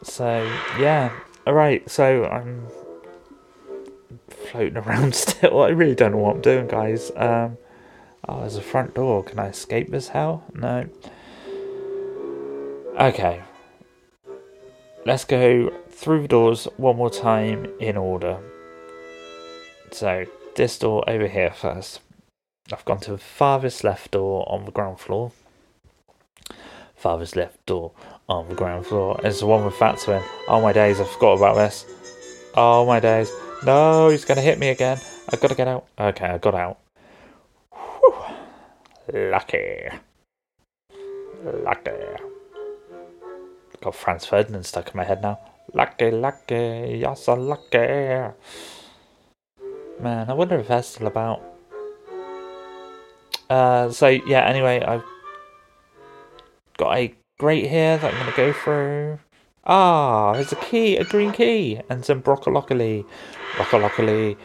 [0.02, 0.42] so
[0.78, 1.12] yeah,
[1.46, 1.88] all right.
[1.90, 2.66] So I'm
[4.28, 5.62] floating around still.
[5.62, 7.10] I really don't know what I'm doing, guys.
[7.16, 7.58] Um,
[8.28, 9.22] oh, there's a front door.
[9.22, 10.44] Can I escape this hell?
[10.54, 10.88] No.
[12.98, 13.42] Okay.
[15.06, 18.38] Let's go through the doors one more time in order.
[19.92, 22.00] So this door over here first.
[22.72, 25.32] I've gone to the farthest left door on the ground floor.
[26.94, 27.92] Farthest left door
[28.30, 29.20] on the ground floor.
[29.24, 30.22] It's the one with Fatso in.
[30.46, 31.84] Oh my days, I forgot about this.
[32.54, 33.30] Oh my days.
[33.64, 34.98] No, he's gonna hit me again.
[35.28, 35.86] I've got to get out.
[35.98, 36.78] Okay, I got out.
[37.72, 38.14] Whew.
[39.30, 39.88] Lucky.
[41.44, 41.90] Lucky.
[43.82, 45.38] Got Franz Ferdinand stuck in my head now.
[45.74, 48.32] Lucky, lucky, you're so lucky.
[50.00, 51.42] Man, I wonder if that's still about.
[53.48, 54.46] Uh, so yeah.
[54.46, 55.04] Anyway, I've
[56.76, 59.18] got a grate here that I'm gonna go through.
[59.64, 62.52] Ah, there's a key, a green key, and some broccoli.
[63.56, 64.36] Broccoli.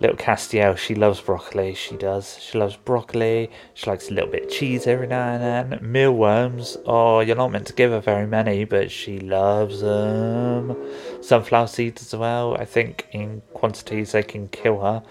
[0.00, 1.74] Little Castiel, she loves broccoli.
[1.74, 2.38] She does.
[2.40, 3.50] She loves broccoli.
[3.74, 5.80] She likes a little bit of cheese every now and then.
[5.82, 6.76] Mealworms.
[6.86, 10.76] Oh, you're not meant to give her very many, but she loves them.
[11.20, 12.54] Sunflower seeds as well.
[12.54, 15.02] I think in quantities they can kill her,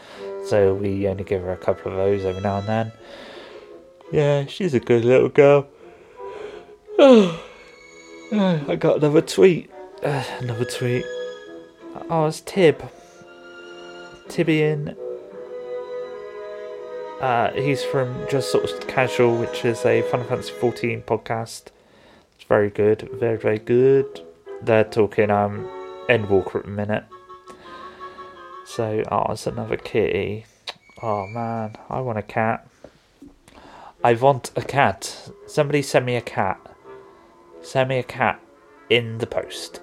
[0.45, 2.91] so we only give her a couple of those every now and then.
[4.13, 5.67] Yeah, she's a good little girl.
[6.99, 7.43] Oh,
[8.31, 9.69] I got another tweet.
[10.03, 11.05] Uh, another tweet.
[12.09, 12.89] Oh, it's Tib.
[14.27, 14.95] Tibian.
[17.21, 21.65] Uh, he's from Just Sort of Casual, which is a Final Fantasy XIV podcast.
[22.35, 24.21] It's very good, very very good.
[24.61, 25.67] They're talking um
[26.09, 27.05] Endwalker at the minute.
[28.65, 30.45] So, oh, it's another kitty.
[31.01, 32.67] Oh man, I want a cat.
[34.03, 35.29] I want a cat.
[35.47, 36.59] Somebody send me a cat.
[37.67, 38.39] Send me a cat
[38.89, 39.81] in the post.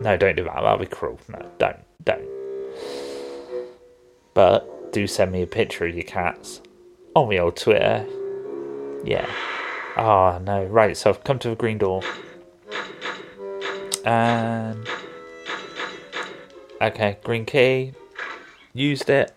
[0.00, 0.54] No, don't do that.
[0.54, 1.20] That'll be cruel.
[1.28, 2.26] No, don't, don't.
[4.32, 6.62] But do send me a picture of your cats
[7.14, 8.06] on my old Twitter.
[9.04, 9.26] Yeah.
[9.98, 10.64] Ah, no.
[10.64, 12.02] Right, so I've come to the green door.
[14.06, 14.88] And.
[16.80, 17.92] Okay, green key.
[18.72, 19.34] Used it.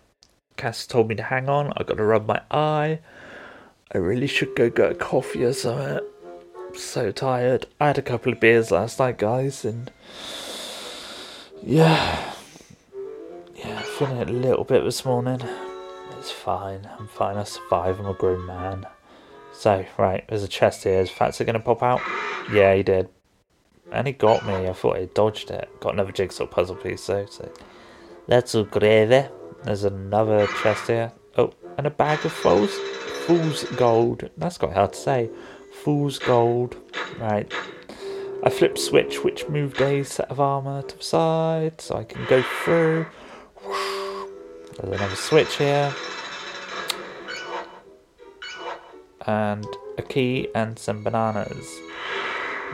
[0.56, 1.74] Cass told me to hang on.
[1.76, 3.02] I got to rub my eye.
[3.94, 6.00] I really should go get a coffee or something.
[6.76, 7.68] So tired.
[7.80, 9.92] I had a couple of beers last night, guys, and.
[11.64, 12.34] Yeah.
[13.56, 15.42] Yeah, feeling a little bit this morning.
[16.18, 16.90] It's fine.
[16.98, 17.38] I'm fine.
[17.38, 18.00] I survive.
[18.00, 18.88] I'm a grown man.
[19.54, 21.02] So, right, there's a chest here.
[21.02, 22.02] Is going to pop out?
[22.52, 23.10] Yeah, he did.
[23.92, 24.68] And he got me.
[24.68, 25.70] I thought he dodged it.
[25.80, 27.26] Got another jigsaw puzzle piece, though.
[27.26, 27.52] So,
[28.28, 29.28] that's all gravy.
[29.64, 31.12] There's another chest here.
[31.38, 32.74] Oh, and a bag of fool's,
[33.26, 34.30] fool's gold.
[34.38, 35.30] That's quite hard to say.
[35.84, 36.76] Fool's gold.
[37.20, 37.52] Right.
[38.44, 42.24] I flip switch, which moved a set of armor to the side, so I can
[42.26, 43.08] go through.
[44.78, 45.94] There's another switch here.
[49.26, 49.66] And
[49.98, 51.68] a key and some bananas.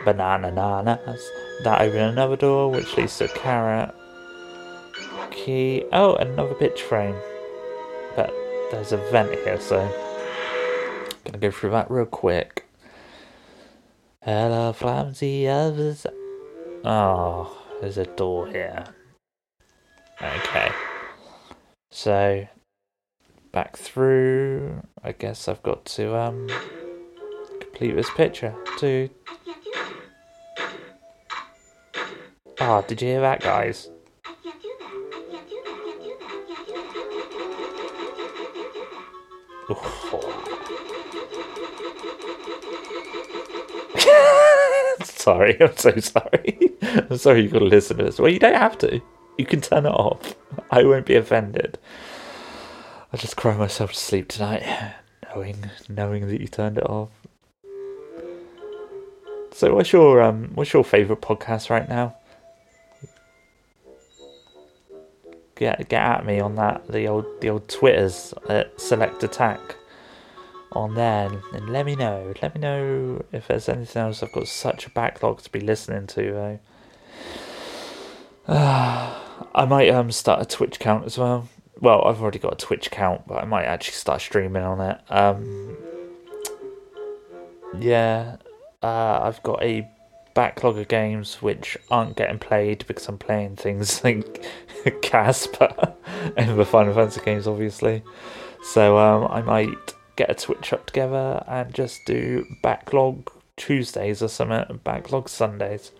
[0.04, 1.22] Banana nanas.
[1.64, 3.96] That open another door, which leads to a carrot.
[5.32, 5.86] Key.
[5.94, 7.16] Oh, another pitch frame.
[8.16, 8.34] But
[8.72, 9.90] there's a vent here, so.
[11.24, 12.67] Gonna go through that real quick.
[14.30, 16.06] Hello from the others.
[16.84, 18.84] Oh, there's a door here.
[20.22, 20.70] Okay.
[21.92, 22.46] So,
[23.54, 24.84] back through.
[25.02, 26.50] I guess I've got to um
[27.62, 28.54] complete this picture.
[28.82, 29.12] That.
[32.60, 33.90] ah, did you hear that, guys
[34.44, 34.92] can't do that.
[35.14, 35.78] I can't do that.
[35.78, 36.36] I can't do that.
[36.36, 37.38] I can't do that.
[37.38, 37.64] I
[38.28, 38.60] can't do that.
[38.60, 38.80] I can't do
[45.06, 45.17] that.
[45.28, 46.58] Sorry, I'm so sorry.
[46.82, 48.20] I'm sorry you've got to listen to this.
[48.20, 49.02] Well, you don't have to.
[49.38, 50.36] You can turn it off.
[50.72, 51.78] I won't be offended.
[53.12, 54.64] I just cry myself to sleep tonight,
[55.24, 57.10] knowing knowing that you turned it off.
[59.52, 62.16] So, what's your um, what's your favourite podcast right now?
[65.56, 66.88] Get get at me on that.
[66.88, 69.76] The old the old Twitters at Select Attack
[70.78, 72.34] on there and let me know.
[72.42, 74.24] Let me know if there's anything else.
[74.24, 76.60] I've got such a backlog to be listening to though.
[79.56, 81.50] I might um start a Twitch account as well.
[81.80, 85.00] Well, I've already got a Twitch account, but I might actually start streaming on it.
[85.12, 85.78] Um,
[87.80, 88.38] yeah,
[88.82, 89.88] uh, I've got a
[90.34, 94.46] backlog of games which aren't getting played because I'm playing things like
[95.02, 95.96] Casper
[96.38, 98.04] and the Final Fantasy games, obviously.
[98.64, 104.28] So um, I might get a Twitch up together and just do backlog Tuesdays or
[104.28, 105.92] something, backlog Sundays,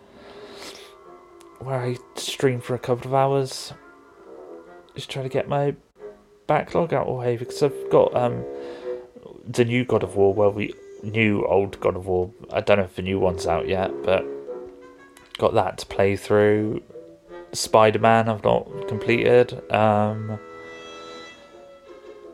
[1.60, 3.74] where I stream for a couple of hours.
[4.96, 5.76] Just try to get my
[6.48, 8.44] backlog out of the way because I've got um
[9.46, 10.34] the new God of War.
[10.34, 12.32] Well, we new old God of War.
[12.52, 14.26] I don't know if the new one's out yet, but
[15.38, 16.82] got that to play through.
[17.54, 19.54] Spider Man, I've not completed.
[19.72, 20.40] Um,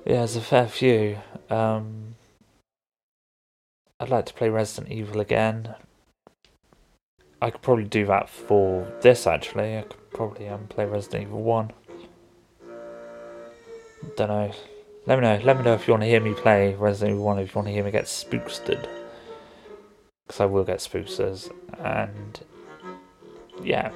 [0.06, 1.18] yeah, there's a fair few.
[1.54, 2.16] Um,
[4.00, 5.76] I'd like to play Resident Evil again.
[7.42, 9.78] I could probably do that for this actually.
[9.78, 11.72] I could probably um, play Resident Evil 1.
[14.18, 14.52] Don't know.
[15.06, 15.40] Let me know.
[15.44, 17.56] Let me know if you want to hear me play Resident Evil 1, if you
[17.56, 18.88] want to hear me get spookstered.
[20.26, 21.52] Because I will get spooksters.
[21.80, 22.40] And
[23.62, 23.92] yeah,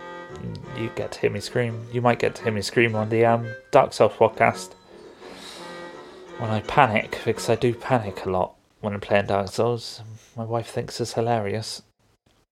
[0.77, 1.87] you get to hear me scream.
[1.91, 4.73] You might get to hear me scream on the um, Dark Souls podcast.
[6.39, 10.01] When I panic, because I do panic a lot when I'm playing Dark Souls.
[10.35, 11.81] My wife thinks it's hilarious.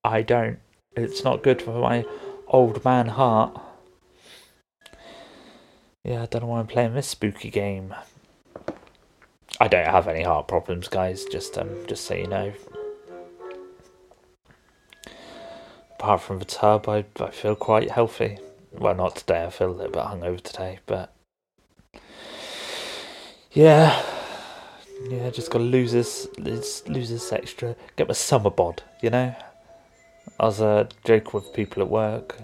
[0.03, 0.59] I don't.
[0.95, 2.05] It's not good for my
[2.47, 3.59] old man heart.
[6.03, 7.93] Yeah, I don't know why I'm playing this spooky game.
[9.59, 11.25] I don't have any heart problems, guys.
[11.25, 12.53] Just um, just so you know.
[15.91, 18.39] Apart from the tub, I I feel quite healthy.
[18.71, 19.45] Well, not today.
[19.45, 21.14] I feel a little bit hungover today, but
[23.55, 24.03] yeah,
[25.09, 25.29] yeah.
[25.29, 27.75] Just gotta lose this, lose, this extra.
[27.95, 29.33] Get my summer bod, you know.
[30.39, 32.37] I was uh, joking with people at work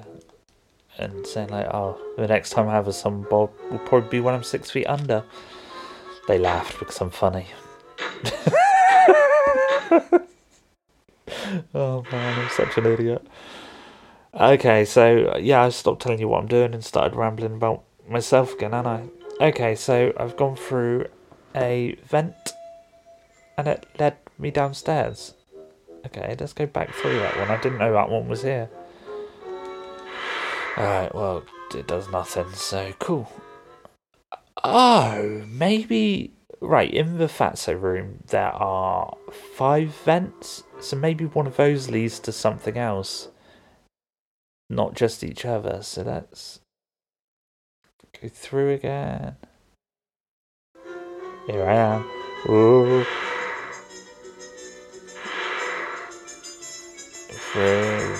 [0.97, 4.19] and saying like, "Oh, the next time I have a summer bod will probably be
[4.21, 5.25] when I'm six feet under."
[6.27, 7.47] They laughed because I'm funny.
[11.73, 13.27] oh man, I'm such an idiot.
[14.33, 18.53] Okay, so yeah, I stopped telling you what I'm doing and started rambling about myself
[18.53, 19.03] again, and I.
[19.41, 21.07] Okay, so I've gone through
[21.55, 22.53] a vent,
[23.57, 25.33] and it led me downstairs.
[26.05, 27.49] Okay, let's go back through that one.
[27.49, 28.69] I didn't know that one was here.
[30.77, 33.31] Alright, well, it does nothing, so cool.
[34.63, 36.33] Oh, maybe.
[36.59, 39.17] Right, in the Fatso room, there are
[39.55, 43.29] five vents, so maybe one of those leads to something else.
[44.69, 46.60] Not just each other, so let's
[48.19, 49.35] go through again.
[51.47, 52.09] Here I am.
[52.49, 53.05] Ooh.
[57.51, 58.15] Through.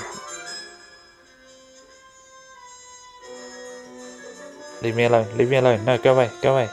[4.82, 5.28] Leave me alone.
[5.38, 5.86] Leave me alone.
[5.86, 6.30] No, go away.
[6.42, 6.70] Go away.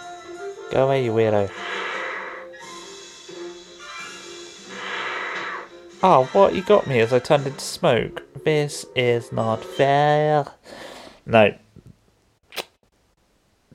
[0.70, 1.50] Go away, you weirdo.
[6.02, 6.54] Oh, what?
[6.54, 8.22] You got me as I turned into smoke.
[8.44, 10.46] This is not fair.
[11.26, 11.54] No.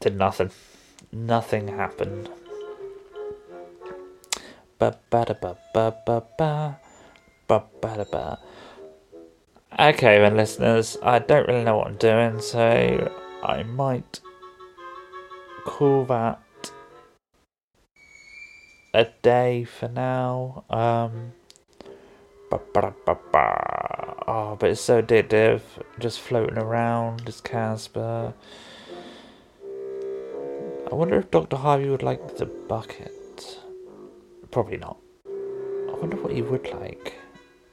[0.04, 0.52] Did nothing.
[1.14, 2.28] Nothing happened.
[4.78, 6.76] Ba ba da ba ba ba ba.
[7.48, 8.38] Ba ba da ba.
[9.80, 13.10] Okay, then, listeners, I don't really know what I'm doing, so
[13.42, 14.20] I might
[15.64, 16.42] call that
[18.94, 20.66] a day for now.
[20.70, 21.32] Um.
[22.52, 22.60] Oh,
[24.60, 25.62] but it's so addictive.
[25.98, 28.34] Just floating around as Casper.
[30.94, 31.58] I wonder if Dr.
[31.58, 33.58] Harvey would like the bucket.
[34.52, 34.98] Probably not.
[35.26, 37.16] I wonder what he would like.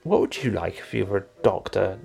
[0.05, 1.99] What would you like if you were a doctor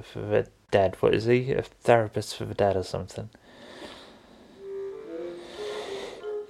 [0.00, 0.96] for the dead?
[1.00, 1.50] What is he?
[1.50, 3.30] A therapist for the dead or something?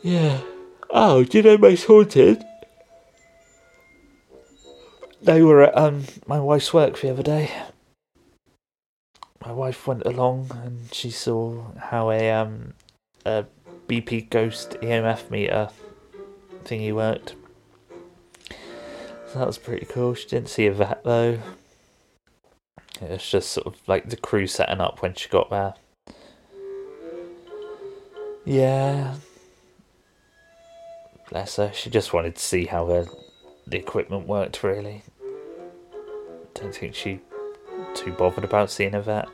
[0.03, 0.43] Yeah.
[0.91, 2.45] Oh, do you know Most Haunted?
[5.23, 7.51] They were at um, my wife's work the other day.
[9.43, 12.75] My wife went along and she saw how a um
[13.25, 13.45] a
[13.91, 15.69] BP ghost EMF meter
[16.65, 17.35] thingy worked.
[19.33, 20.15] So that was pretty cool.
[20.15, 21.39] She didn't see a vet though.
[23.01, 25.75] It was just sort of like the crew setting up when she got there.
[28.45, 29.15] Yeah,
[31.31, 31.71] Bless her.
[31.73, 33.07] She just wanted to see how her,
[33.65, 35.05] the equipment worked, really.
[36.55, 37.21] Don't think she
[37.95, 39.29] too bothered about seeing a vet.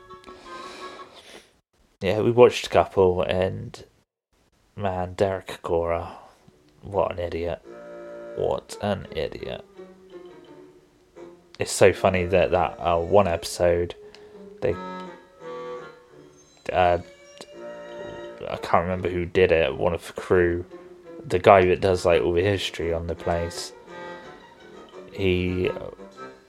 [1.99, 3.83] Yeah, we watched a couple, and
[4.77, 6.11] man, Derek Acorah,
[6.81, 7.61] what an idiot!
[8.35, 9.65] What an idiot!
[11.59, 13.95] It's so funny that that uh, one episode,
[14.61, 14.75] they,
[16.71, 16.99] uh,
[18.49, 19.75] I can't remember who did it.
[19.75, 20.65] One of the crew
[21.25, 23.73] the guy that does like all the history on the place,
[25.11, 25.69] he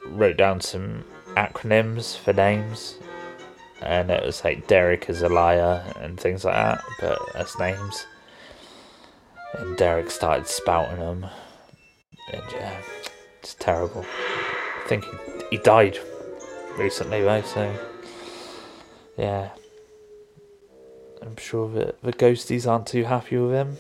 [0.07, 1.05] wrote down some
[1.35, 2.97] acronyms for names,
[3.83, 8.07] and it was like Derek is a liar and things like that, but as names.
[9.55, 11.27] And Derek started spouting them,
[12.33, 12.81] and yeah,
[13.41, 14.05] it's terrible.
[14.85, 15.99] I think he, he died
[16.77, 17.45] recently right?
[17.45, 17.75] so
[19.17, 19.51] yeah.
[21.21, 23.77] I'm sure that the ghosties aren't too happy with him.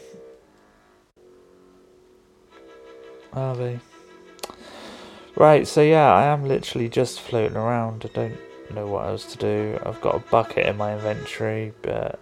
[3.32, 3.78] Are they?
[5.36, 8.04] Right, so yeah, I am literally just floating around.
[8.04, 8.38] I don't
[8.74, 9.78] know what else to do.
[9.86, 12.18] I've got a bucket in my inventory, but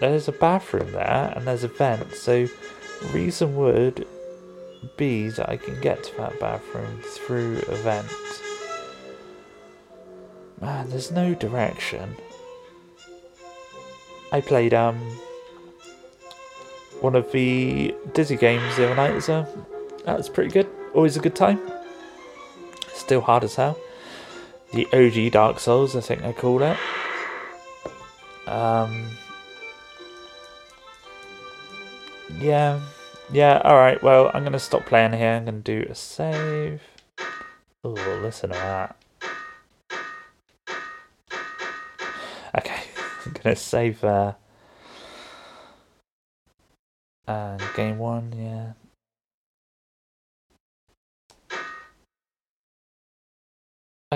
[0.00, 2.48] there's a bathroom there and there's a vent, so
[3.12, 4.06] reason would
[4.96, 8.10] be that I can get to that bathroom through a vent.
[10.60, 12.16] Man, there's no direction.
[14.32, 14.96] I played um
[17.00, 19.22] one of the Dizzy games the other night.
[19.22, 19.46] So
[20.04, 20.68] that was pretty good.
[20.94, 21.60] Always a good time.
[22.94, 23.78] Still hard as hell.
[24.72, 26.76] The OG Dark Souls, I think they call it.
[28.46, 29.06] Um,
[32.38, 32.80] yeah,
[33.32, 33.60] yeah.
[33.64, 34.02] All right.
[34.02, 35.32] Well, I'm gonna stop playing here.
[35.32, 36.82] I'm gonna do a save.
[37.84, 37.90] Oh,
[38.22, 38.96] listen to that.
[42.58, 42.82] Okay,
[43.26, 44.36] I'm gonna save there.
[47.28, 48.85] And game one, yeah.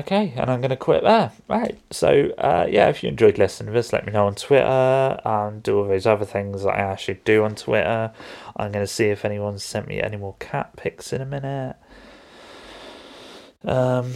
[0.00, 1.30] Okay, and I'm going to quit there.
[1.46, 1.78] Right.
[1.90, 5.62] So, uh, yeah, if you enjoyed listening to this, let me know on Twitter and
[5.62, 8.10] do all those other things that I actually do on Twitter.
[8.56, 11.76] I'm going to see if anyone's sent me any more cat pics in a minute.
[13.62, 14.14] Um,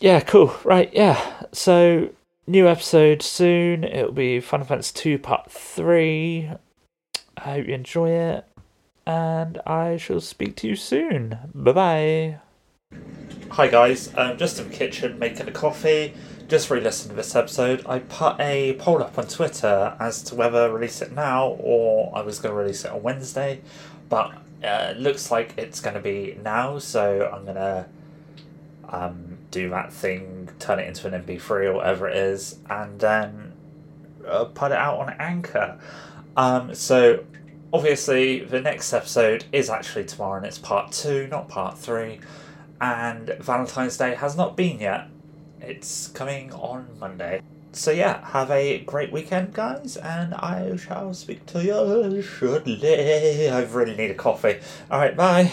[0.00, 0.56] yeah, cool.
[0.64, 1.44] Right, yeah.
[1.52, 2.08] So,
[2.46, 3.84] new episode soon.
[3.84, 6.50] It'll be Final Fantasy 2 Part 3.
[7.36, 8.46] I hope you enjoy it.
[9.06, 11.38] And I shall speak to you soon.
[11.54, 12.45] Bye bye.
[13.50, 16.12] Hi guys, I'm just in the kitchen making a coffee.
[16.46, 17.86] Just re-listened to this episode.
[17.86, 22.20] I put a poll up on Twitter as to whether release it now or I
[22.20, 23.62] was going to release it on Wednesday,
[24.08, 24.32] but
[24.62, 26.78] uh, it looks like it's going to be now.
[26.78, 27.86] So I'm going to
[28.90, 33.54] um, do that thing, turn it into an MP3 or whatever it is, and then
[34.28, 35.78] uh, put it out on Anchor.
[36.36, 37.24] Um, so
[37.72, 42.20] obviously the next episode is actually tomorrow, and it's part two, not part three
[42.80, 45.08] and Valentine's Day has not been yet.
[45.60, 47.42] It's coming on Monday.
[47.72, 52.80] So yeah, have a great weekend, guys, and I shall speak to you shortly.
[53.50, 54.60] I really need a coffee.
[54.90, 55.52] Alright, bye.